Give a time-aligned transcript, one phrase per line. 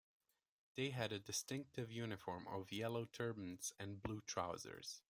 [0.77, 4.99] They had a distinctive uniform of yellow turbans and blue trousers.